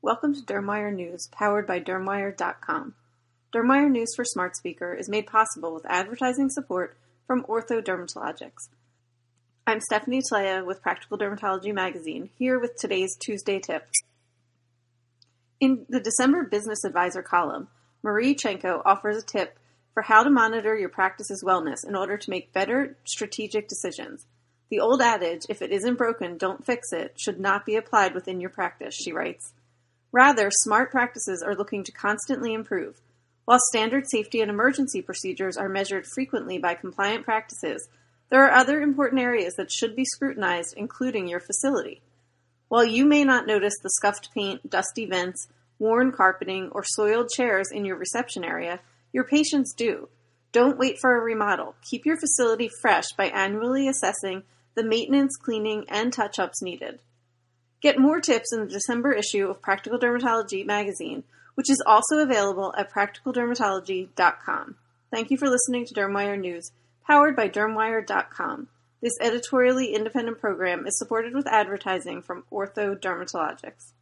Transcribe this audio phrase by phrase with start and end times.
[0.00, 2.94] Welcome to Dermwire News, powered by Dermwire.com.
[3.52, 8.68] Dermwire News for Smart Speaker is made possible with advertising support from Ortho Dermatologics.
[9.66, 13.88] I'm Stephanie Tlea with Practical Dermatology Magazine, here with today's Tuesday tip.
[15.58, 17.66] In the December Business Advisor column,
[18.04, 19.58] Marie Chenko offers a tip
[19.94, 24.26] for how to monitor your practice's wellness in order to make better strategic decisions.
[24.70, 28.40] The old adage, if it isn't broken, don't fix it, should not be applied within
[28.40, 29.54] your practice, she writes.
[30.12, 33.00] Rather, smart practices are looking to constantly improve.
[33.44, 37.88] While standard safety and emergency procedures are measured frequently by compliant practices,
[38.30, 42.02] there are other important areas that should be scrutinized, including your facility.
[42.68, 47.70] While you may not notice the scuffed paint, dusty vents, worn carpeting, or soiled chairs
[47.72, 48.80] in your reception area,
[49.12, 50.08] your patients do.
[50.52, 51.74] Don't wait for a remodel.
[51.88, 54.42] Keep your facility fresh by annually assessing
[54.74, 57.00] the maintenance, cleaning, and touch ups needed.
[57.80, 61.22] Get more tips in the December issue of Practical Dermatology magazine,
[61.54, 64.74] which is also available at practicaldermatology.com.
[65.12, 66.72] Thank you for listening to Dermwire News,
[67.06, 68.68] powered by dermwire.com.
[69.00, 73.92] This editorially independent program is supported with advertising from Ortho Dermatologics.